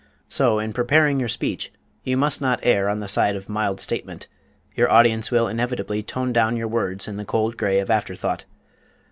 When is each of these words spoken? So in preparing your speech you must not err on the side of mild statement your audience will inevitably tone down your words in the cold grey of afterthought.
So 0.27 0.57
in 0.57 0.73
preparing 0.73 1.19
your 1.19 1.29
speech 1.29 1.71
you 2.03 2.17
must 2.17 2.41
not 2.41 2.59
err 2.63 2.89
on 2.89 3.01
the 3.01 3.07
side 3.07 3.35
of 3.35 3.47
mild 3.47 3.79
statement 3.79 4.27
your 4.73 4.89
audience 4.89 5.29
will 5.29 5.47
inevitably 5.47 6.01
tone 6.01 6.33
down 6.33 6.57
your 6.57 6.67
words 6.69 7.07
in 7.07 7.17
the 7.17 7.23
cold 7.23 7.55
grey 7.55 7.77
of 7.77 7.91
afterthought. 7.91 8.45